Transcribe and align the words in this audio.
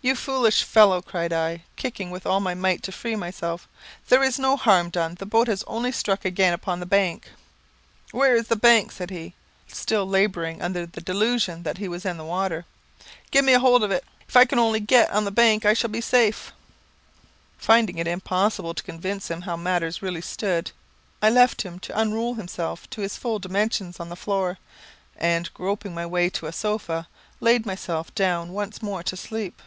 "You 0.00 0.14
foolish 0.14 0.62
fellow," 0.62 1.02
cried 1.02 1.32
I, 1.34 1.64
kicking 1.76 2.10
with 2.12 2.24
all 2.24 2.38
my 2.38 2.54
might 2.54 2.82
to 2.84 2.92
free 2.92 3.16
myself. 3.16 3.66
"There 4.08 4.22
is 4.22 4.38
no 4.38 4.56
harm 4.56 4.90
done; 4.90 5.16
the 5.18 5.26
boat 5.26 5.48
has 5.48 5.64
only 5.66 5.90
struck 5.92 6.24
again 6.24 6.54
upon 6.54 6.78
the 6.80 6.86
bank." 6.86 7.28
"Where 8.12 8.36
is 8.36 8.46
the 8.46 8.56
bank?" 8.56 8.92
said 8.92 9.10
he, 9.10 9.34
still 9.66 10.06
labouring 10.06 10.62
under 10.62 10.86
the 10.86 11.00
delusion 11.02 11.62
that 11.64 11.76
he 11.78 11.88
was 11.88 12.06
in 12.06 12.16
the 12.16 12.24
water. 12.24 12.64
"Give 13.32 13.44
me 13.44 13.54
a 13.54 13.58
hold 13.60 13.82
on 13.84 13.90
it. 13.92 14.04
If 14.28 14.36
I 14.36 14.44
can 14.44 14.58
only 14.60 14.78
get 14.80 15.10
on 15.10 15.24
the 15.24 15.30
bank 15.32 15.66
I 15.66 15.74
shall 15.74 15.90
be 15.90 16.00
safe." 16.00 16.52
Finding 17.58 17.98
it 17.98 18.06
impossible 18.06 18.74
to 18.74 18.84
convince 18.84 19.28
him 19.30 19.42
how 19.42 19.56
matters 19.56 20.00
really 20.00 20.22
stood, 20.22 20.70
I 21.20 21.28
left 21.28 21.62
him 21.62 21.80
to 21.80 21.98
unroll 22.00 22.34
himself 22.34 22.88
to 22.90 23.00
his 23.02 23.18
full 23.18 23.40
dimensions 23.40 23.98
on 24.00 24.08
the 24.10 24.16
floor, 24.16 24.56
and 25.16 25.52
groping 25.52 25.92
my 25.92 26.06
way 26.06 26.30
to 26.30 26.46
a 26.46 26.52
sofa, 26.52 27.08
laid 27.40 27.66
myself 27.66 28.14
down 28.14 28.52
once 28.52 28.80
more 28.80 29.02
to 29.02 29.16
sleep. 29.16 29.60